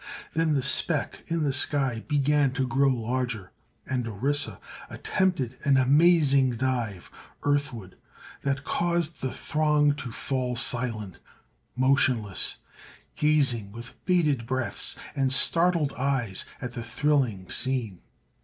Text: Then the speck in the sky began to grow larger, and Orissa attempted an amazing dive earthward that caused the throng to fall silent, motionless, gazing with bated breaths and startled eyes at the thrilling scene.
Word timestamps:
Then 0.33 0.55
the 0.55 0.63
speck 0.63 1.19
in 1.27 1.43
the 1.43 1.53
sky 1.53 2.03
began 2.07 2.53
to 2.53 2.65
grow 2.65 2.87
larger, 2.89 3.51
and 3.85 4.07
Orissa 4.07 4.59
attempted 4.89 5.59
an 5.63 5.77
amazing 5.77 6.57
dive 6.57 7.11
earthward 7.43 7.95
that 8.41 8.63
caused 8.63 9.21
the 9.21 9.31
throng 9.31 9.93
to 9.97 10.11
fall 10.11 10.55
silent, 10.55 11.19
motionless, 11.75 12.57
gazing 13.15 13.71
with 13.71 13.93
bated 14.05 14.47
breaths 14.47 14.95
and 15.15 15.31
startled 15.31 15.93
eyes 15.93 16.45
at 16.59 16.73
the 16.73 16.81
thrilling 16.81 17.47
scene. 17.51 18.01